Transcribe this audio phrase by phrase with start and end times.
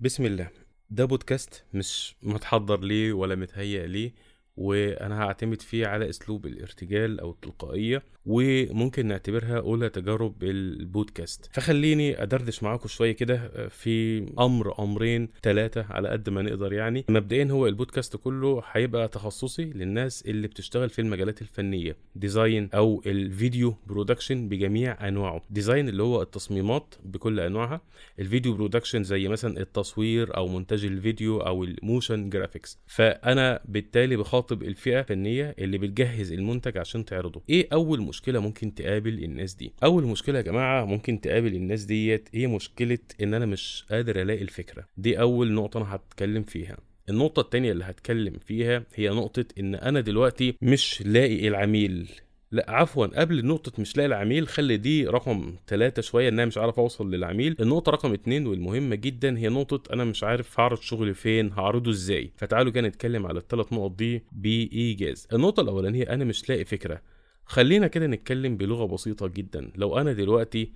[0.00, 0.50] بسم الله.
[0.90, 4.14] ده بودكاست مش متحضر ليه ولا متهيأ ليه.
[4.56, 12.62] وأنا هعتمد فيه على أسلوب الارتجال أو التلقائية وممكن نعتبرها أولى تجارب البودكاست فخليني أدردش
[12.62, 17.04] معاكم شوية كده في أمر أمرين ثلاثة على قد ما نقدر يعني.
[17.08, 23.17] مبدئيا هو البودكاست كله هيبقى تخصصي للناس اللي بتشتغل في المجالات الفنية design أو ال
[23.17, 25.42] video production بجميع أنواعه.
[25.50, 27.80] design اللي هو التصميمات بكل أنواعها
[28.18, 32.78] ال video production زي مثلا التصوير أو مونتاج الفيديو أو ال motion graphics.
[32.86, 37.42] فأنا بالتالي بخاطب الفئة الفنية اللي بتجهز المنتج عشان تعرضه.
[37.50, 42.28] إيه أول مشكلة ممكن تقابل الناس دي؟ أول مشكلة يا جماعة ممكن تقابل الناس ديت
[42.34, 44.84] هي مشكلة إن أنا مش قادر ألاقي الفكرة.
[44.96, 46.76] دي أول نقطة أنا هتكلم فيها.
[47.08, 52.10] النقطة التانية اللي هتكلم فيها هي نقطة إن أنا دلوقتي مش لاقي العميل
[52.50, 56.58] لا عفوا قبل نقطة مش لاقي العميل خلي دي رقم ثلاثة شوية ان أنا مش
[56.58, 57.56] عارف أوصل للعميل.
[57.60, 62.32] النقطة رقم اتنين والمهمة جدا هي نقطة أنا مش عارف هعرض شغلي فين هعرضه إزاي.
[62.36, 65.28] فتعالوا كده نتكلم على الثلاث نقط دي بإيجاز.
[65.32, 67.02] النقطة الأولانية أنا مش لاقي فكرة.
[67.44, 69.70] خلينا كده نتكلم بلغة بسيطة جدا.
[69.76, 70.72] لو أنا دلوقتي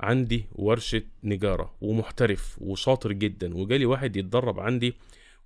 [0.00, 4.94] عندي ورشة نجارة ومحترف وشاطر جدا وجالي واحد يتدرب عندي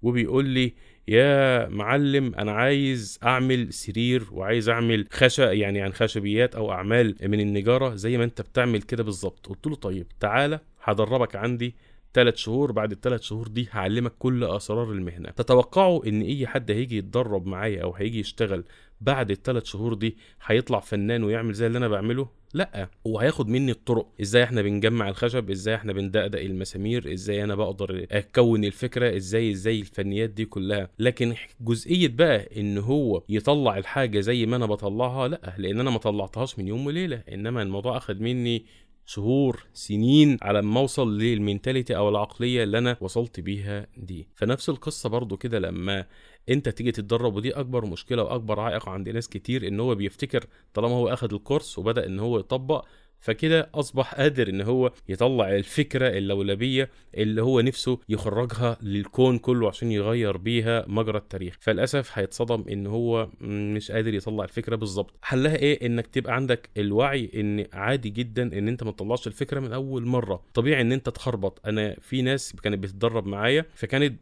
[0.03, 0.75] وبيقول لي
[1.09, 7.41] يا معلم أنا عايز أعمل سرير وعايز أعمل خشب يعني عن خشبيات أو أعمال من
[7.41, 9.47] النجارة زي ما أنت بتعمل كده بالظبط.
[9.47, 11.75] قلت له طيب تعالى هدربك عندي
[12.15, 15.31] ثلاث شهور بعد الثلاث شهور دي هعلمك كل اسرار المهنة.
[15.31, 18.65] تتوقعوا إن أي حد هيجي يتدرب معايا أو هيجي يشتغل
[19.01, 20.17] بعد الثلاث شهور دي
[20.47, 24.07] هيطلع فنان ويعمل زي اللي أنا بعمله؟ لا هو هياخد مني الطرق.
[24.21, 29.81] إزاي إحنا بنجمع الخشب؟ إزاي إحنا بندقدق المسامير؟ إزاي أنا بقدر أكون الفكرة؟ إزاي إزاي
[29.81, 35.55] الفنيات دي كلها؟ لكن جزئية بقى إن هو يطلع الحاجة زي ما أنا بطلعها لا
[35.59, 37.23] لأن أنا ما طلعتهاش من يوم وليلة.
[37.33, 38.65] إنما الموضوع أخد مني
[39.07, 44.29] شهور سنين على ما أوصل للمينتاليتي أو العقلية اللي أنا وصلت بيها دي.
[44.35, 46.07] فنفس القصة برضو كده لما
[46.49, 50.95] أنت تيجي تتدرب ودي أكبر مشكلة وأكبر عائق عند ناس كتير إن هو بيفتكر طالما
[50.95, 52.87] هو أخد الكورس وبدأ إن هو يطبق
[53.27, 59.93] فكده أصبح قادر إن هو يطلع الفكرة اللولبيه اللي هو نفسه يخرجها للكون كله عشان
[59.93, 61.57] يغير بيها مجرى التاريخ.
[61.61, 65.15] فللأسف هيتصدم إن هو مش قادر يطلع الفكرة بالظبط.
[65.23, 69.73] حلها إيه؟ إنك تبقى عندك الوعي إن عادي جدا إن أنت ما تطلعش الفكرة من
[69.73, 70.43] أول مرة.
[70.55, 71.61] طبيعي إن أنت تخربط.
[71.67, 74.21] أنا في ناس كانت بتتدرب معايا فكانت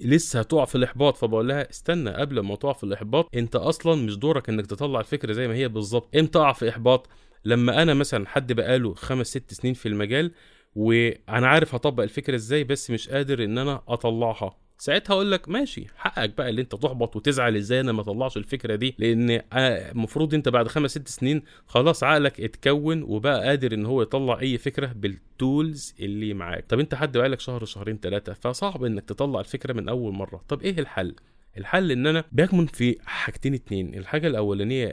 [0.00, 1.16] لسه هتقع في الإحباط.
[1.16, 5.32] فبقول لها استنى قبل ما تقع في الإحباط أنت أصلا مش دورك إنك تطلع الفكرة
[5.32, 6.16] زي ما هي بالظبط.
[6.16, 7.08] إمتى أقع في إحباط؟
[7.44, 10.30] لما أنا مثلا حد بقاله خمس ست سنين في المجال
[10.74, 14.56] وأنا عارف هطبق الفكرة إزاي بس مش قادر إن أنا أطلعها.
[14.78, 18.74] ساعتها أقول لك ماشي حقك بقى اللي أنت تحبط وتزعل إزاي أنا ما أطلعش الفكرة
[18.74, 18.94] دي.
[18.98, 24.40] لأن المفروض أنت بعد خمس ست سنين خلاص عقلك اتكون وبقى قادر إن هو يطلع
[24.40, 26.64] أي فكرة بالتولز اللي معاك.
[26.68, 30.44] طب أنت حد بقالك شهر شهرين ثلاثة فصعب إنك تطلع الفكرة من أول مرة.
[30.48, 31.14] طب إيه الحل؟
[31.58, 33.94] الحل إن أنا بيكمن في حاجتين اتنين.
[33.94, 34.88] الحاجة الأولانية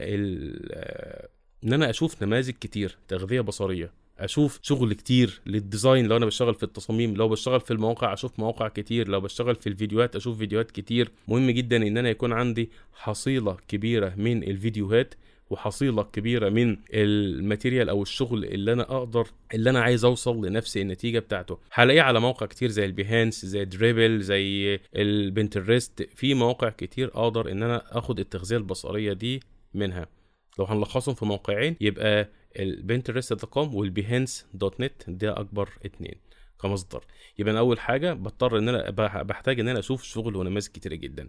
[1.64, 6.54] إن أنا أشوف نماذج كتير تغذية بصرية أشوف شغل كتير لل design لو أنا بشتغل
[6.54, 10.70] في التصاميم لو بشتغل في المواقع أشوف مواقع كتير لو بشتغل في الفيديوهات أشوف فيديوهات
[10.70, 11.10] كتير.
[11.28, 15.14] مهم جدا إن أنا يكون عندي حصيلة كبيرة من الفيديوهات
[15.50, 20.76] وحصيلة كبيرة من ال material أو الشغل اللي أنا أقدر اللي أنا عايز أوصل لنفس
[20.76, 21.58] النتيجة بتاعته.
[21.72, 27.08] هلاقيه على مواقع كتير زي ال Behance زي Dribbble زي ال Pinterest في مواقع كتير
[27.14, 29.40] أقدر إن أنا آخد التغذية البصرية دي
[29.74, 30.17] منها.
[30.58, 32.28] لو هنلخصهم في موقعين يبقى
[32.58, 36.14] ال Pinterest dot com وال Behance dot net ده أكبر اتنين
[36.62, 37.04] كمصدر.
[37.38, 38.90] يبقى أنا أول حاجة بضطر إن أنا
[39.22, 41.28] بحتاج إن أنا أشوف شغل ونماذج كتيره جدا.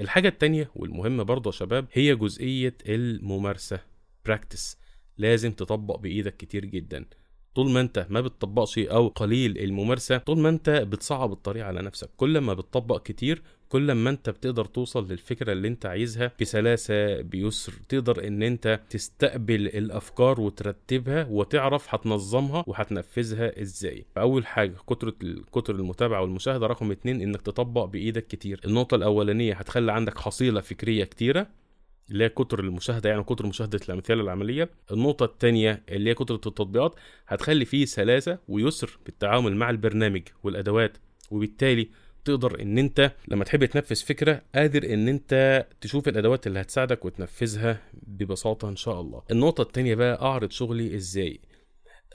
[0.00, 3.80] الحاجة التانية والمهمة برضه يا شباب هي جزئية الممارسة
[4.24, 4.78] practice
[5.18, 7.04] لازم تطبق بإيدك كتير جدا.
[7.54, 12.10] طول ما انت ما بتطبقش أو قليل الممارسة طول ما انت بتصعب الطريق على نفسك.
[12.16, 17.72] كل ما بتطبق كتير كل ما انت بتقدر توصل للفكرة اللي انت عايزها بسلاسة بيسر.
[17.88, 24.04] تقدر ان انت تستقبل الافكار وترتبها وتعرف هتنظمها وهتنفذها إزاي.
[24.14, 25.14] فأول حاجة كتره
[25.52, 28.60] كتر المتابعة والمشاهدة رقم اتنين انك تطبق بإيدك كتير.
[28.64, 31.46] النقطة الأولانية هتخلي عندك حصيلة فكرية كتيرة.
[32.10, 34.70] اللي هي كتر المشاهدة يعني كتر مشاهدة الأمثلة العملية.
[34.92, 36.94] النقطة الثانية اللي هي كتره التطبيقات
[37.28, 40.98] هتخلي فيه سلاسة ويسر بالتعامل مع البرنامج والأدوات
[41.30, 41.88] وبالتالي
[42.24, 47.80] تقدر إن أنت لما تحب تنفذ فكرة قادر إن أنت تشوف الأدوات اللي هتساعدك وتنفذها
[48.06, 49.22] ببساطة إن شاء الله.
[49.30, 51.40] النقطة الثانية بقى أعرض شغلي إزاي؟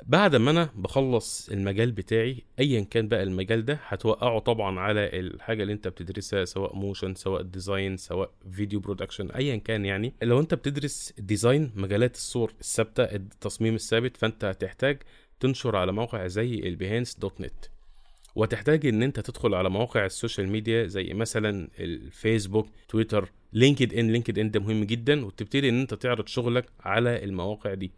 [0.07, 5.62] بعد ما أنا بخلص المجال بتاعي ايا كان بقى المجال ده هتوقعه طبعا على الحاجة
[5.63, 10.13] اللي أنت بتدرسها سواء motion سواء design سواء video production ايا كان يعني.
[10.22, 15.01] لو أنت بتدرس design مجالات الصور الثابتة التصميم الثابت فأنت هتحتاج
[15.40, 17.66] تنشر على موقع زي ال Behance dot net.
[18.36, 24.12] وتحتاج إن أنت تدخل على مواقع ال social media زي مثلا الفيسبوك تويتر لينكد إن.
[24.12, 27.92] لينكد إن ده مهم جدا وتبتدي إن أنت تعرض شغلك على المواقع دي.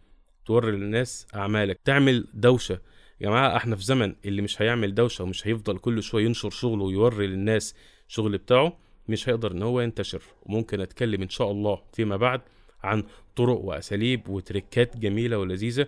[0.46, 1.78] توري للناس أعمالك.
[1.84, 2.74] تعمل دوشة.
[3.20, 6.84] يا جماعة إحنا في زمن اللي مش هيعمل دوشة ومش هيفضل كل شوية ينشر شغله
[6.84, 7.74] ويوري للناس
[8.08, 8.78] شغل بتاعه
[9.08, 10.22] مش هيقدر إن هو ينتشر.
[10.42, 12.40] وممكن أتكلم إن شاء الله فيما بعد
[12.82, 13.04] عن
[13.36, 15.86] طرق وأساليب وتريكات جميلة ولذيذة.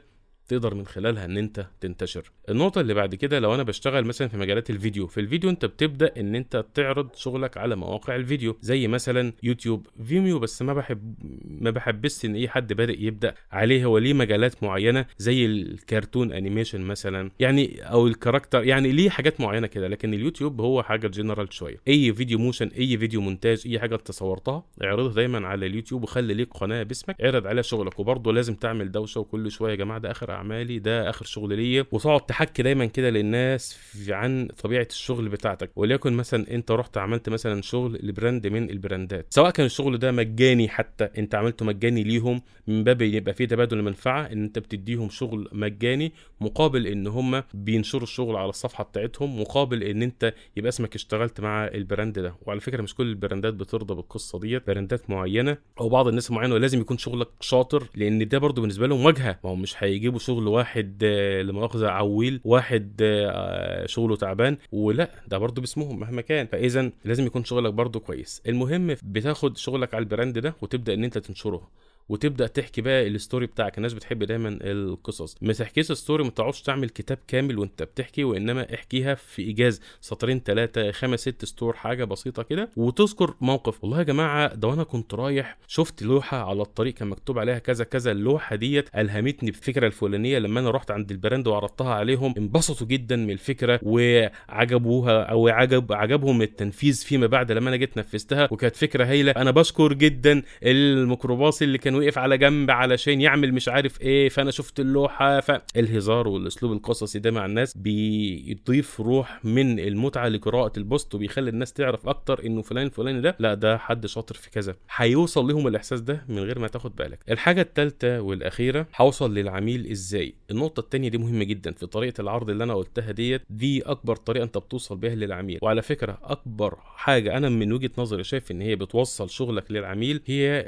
[0.49, 2.31] تقدر من خلالها إن أنت تنتشر.
[2.49, 6.13] النقطة اللي بعد كده لو أنا بشتغل مثلا في مجالات الفيديو في الفيديو أنت بتبدأ
[6.17, 11.15] إن أنت تعرض شغلك على مواقع الفيديو زي مثلا يوتيوب Vimeo بس ما بحب
[11.45, 16.33] ما بحبش إن أي حد بادئ يبدأ عليه هو ليه مجالات معينة زي ال cartoon
[16.33, 21.07] animation مثلا يعني أو ال character يعني ليه حاجات معينة كده لكن اليوتيوب هو حاجة
[21.09, 21.77] جنرال شوية.
[21.89, 26.35] أي فيديو motion أي فيديو مونتاج أي حاجة أنت صورتها اعرضها دايما على اليوتيوب وخلي
[26.35, 30.11] ليك قناة باسمك اعرض عليها شغلك وبرضه لازم تعمل دوشة وكل شوية يا جماعة ده
[30.11, 31.87] آخر أعمالي ده آخر شغل ليا.
[31.93, 33.79] وتقعد تحكي دايما كده للناس
[34.09, 35.71] عن طبيعة الشغل بتاعتك.
[35.77, 39.27] وليكن مثلا أنت رحت عملت مثلا شغل ل brand من البراندات.
[39.31, 43.79] سواء كان الشغل ده مجاني حتى أنت عملته مجاني ليهم من باب يبقى فيه تبادل
[43.79, 49.83] المنفعة إن أنت بتديهم شغل مجاني مقابل إن هم بينشروا الشغل على الصفحة بتاعتهم مقابل
[49.83, 52.35] إن أنت يبقى اسمك اشتغلت مع ال brand ده.
[52.47, 56.81] وعلى فكرة مش كل البراندات بترضى بالقصة ديت براندات معينة أو بعض الناس معينة ولازم
[56.81, 59.39] يكون شغلك شاطر لأن ده برضو بالنسبة لهم واجهة.
[59.45, 64.57] ما هو مش هيجيبوا شغل واحد آه، لمؤاخذة عويل واحد آه، شغله تعبان.
[64.73, 66.47] ولا ده برضو باسمهم مهما كان.
[66.47, 68.43] فإذا لازم يكون شغلك برضو كويس.
[68.49, 71.69] المهم بتاخد شغلك على ال brand ده وتبدأ إن أنت تنشره.
[72.09, 73.77] وتبدأ تحكي بقى ال story بتاعك.
[73.79, 75.37] الناس بتحب دايما القصص.
[75.43, 80.41] ما تحكيش story ما تقعدش تعمل كتاب كامل وانت بتحكي وإنما احكيها في إيجاز سطرين
[80.45, 83.85] ثلاثة خمس ست سطور حاجة بسيطة كده وتذكر موقف.
[83.85, 87.85] والله يا جماعة ده وأنا كنت رايح شفت لوحة على الطريق كان مكتوب عليها كذا
[87.85, 88.13] كذا.
[88.13, 90.39] اللوحة ديت ألهمتني بالفكرة الفلانية.
[90.39, 95.93] لما أنا رحت عند ال brand وعرضتها عليهم انبسطوا جدا من الفكرة وعجبوها أو عجب
[95.93, 97.53] عجبهم التنفيذ فيما بعد.
[97.53, 102.39] لما أنا جيت نفذتها وكانت فكرة هايلة أنا بشكر جدا الميكروباص اللي كان وقف على
[102.39, 107.77] جنب علشان يعمل مش عارف إيه فأنا شفت اللوحة فالهزار والأسلوب القصصي ده مع الناس
[107.79, 113.37] بيضيف روح من المتعة لقراءة ال post وبيخلي الناس تعرف أكتر إنه فلان الفلاني ده
[113.39, 114.75] لا ده حد شاطر في كذا.
[114.97, 117.19] هيوصل لهم الإحساس ده من غير ما تاخد بالك.
[117.31, 122.65] الحاجة الثالثه والأخيرة هوصل للعميل إزاي؟ النقطة الثانية دي مهمة جدا في طريقة العرض اللي
[122.65, 125.59] أنا قلتها ديت دي أكبر طريقة أنت بتوصل بيها للعميل.
[125.63, 130.65] وعلى فكرة أكبر حاجة أنا من وجهة نظري شايف إن هي بتوصل شغلك للعميل هي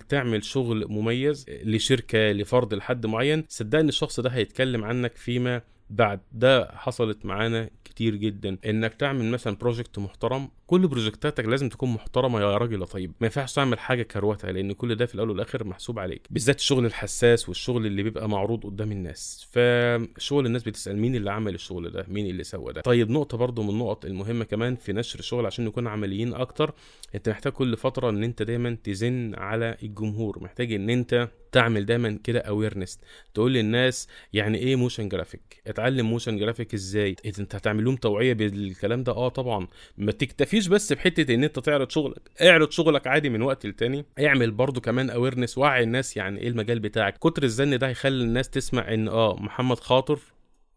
[0.00, 6.20] إنك تعمل شغل مميز لشركة لفرد لحد معين صدقني الشخص ده هيتكلم عنك فيما بعد
[6.32, 8.58] ده حصلت معانا كتير جدا.
[8.66, 13.12] إنك تعمل مثلا project محترم كل بروجكتاتك لازم تكون محترمة يا راجل يا طيب.
[13.20, 16.26] ما ينفعش تعمل حاجة كروتة لأن كل ده في الأول والآخر محسوب عليك.
[16.30, 19.48] بالذات الشغل الحساس والشغل اللي بيبقى معروض قدام الناس.
[19.52, 23.62] فشغل الناس بتسأل مين اللي عمل الشغل ده؟ مين اللي سوى ده؟ طيب نقطة برضو
[23.62, 26.74] من النقط المهمة كمان في نشر الشغل عشان نكون عمليين أكتر
[27.14, 30.42] أنت محتاج كل فترة إن أنت دايما تزن على الجمهور.
[30.42, 32.98] محتاج إن أنت تعمل دايما كده awareness
[33.34, 39.02] تقول للناس يعني إيه motion graphic اتعلم motion graphic إزاي؟ أنت هتعمل لهم توعية بالكلام
[39.02, 39.66] ده؟ آه طبعا.
[39.98, 42.30] ما تكتفيش بس بحتة إن أنت تعرض شغلك.
[42.42, 44.04] اعرض شغلك عادي من وقت لتاني.
[44.20, 47.18] اعمل برضو كمان awareness وعي الناس يعني إيه المجال بتاعك.
[47.18, 50.18] كتر الزن ده هيخلي الناس تسمع إن آه محمد خاطر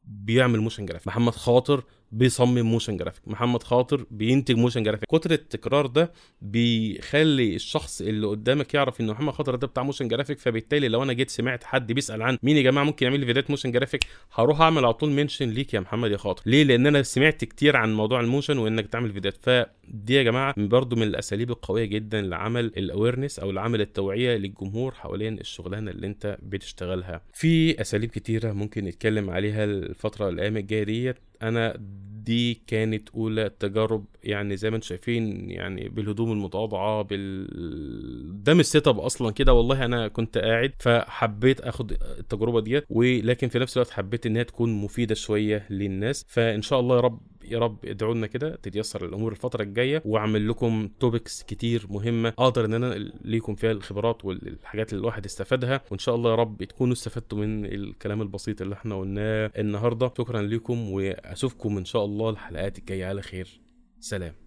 [0.04, 1.84] بيعمل motion graphic محمد خاطر
[2.14, 3.28] بيصمم motion graphic.
[3.28, 5.10] محمد خاطر بينتج motion graphic.
[5.10, 10.40] كتر التكرار ده بيخلي الشخص اللي قدامك يعرف إن محمد خاطر ده بتاع motion graphic
[10.40, 13.50] فبالتالي لو أنا جيت سمعت حد بيسأل عن مين يا جماعة ممكن يعمل لي فيديوهات
[13.50, 14.04] motion graphic
[14.34, 16.44] هروح أعمل على طول mention ليك يا محمد يا خاطر.
[16.46, 19.38] ليه؟ لأن أنا سمعت كتير عن موضوع ال motion وإنك تعمل فيديوهات.
[19.42, 24.94] فدي يا جماعة برضو من الأساليب القوية جدا لعمل ال awareness أو لعمل التوعية للجمهور
[24.94, 27.22] حوالين الشغلانة اللي أنت بتشتغلها.
[27.34, 31.16] في أساليب كتيرة ممكن نتكلم عليها الفترة الأيام الجاية ديت.
[31.48, 31.78] أنا
[32.24, 38.66] دي كانت أولى تجارب يعني زي ما أنتم شايفين يعني بالهدوم المتواضعة بال ده مش
[38.66, 43.92] setup أصلا كده والله أنا كنت قاعد فحبيت آخد التجربة ديت ولكن في نفس الوقت
[43.92, 46.26] حبيت انها تكون مفيدة شوية للناس.
[46.30, 47.20] فإن شاء الله يا رب
[47.52, 52.66] يا رب ادعوا لنا كده تتيسر الأمور الفترة الجاية وأعمل لكم توبكس كتير مهمة أقدر
[52.66, 52.94] إن أنا
[53.26, 57.66] ليكم فيها الخبرات والحاجات اللي الواحد استفادها وإن شاء الله يا رب تكونوا استفدتوا من
[57.66, 60.14] الكلام البسيط اللي إحنا قلناه النهارده.
[60.18, 63.06] شكرا لكم وأشوفكم إن شاء الله الحلقات الجاية.
[63.06, 63.62] على خير.
[64.00, 64.43] سلام.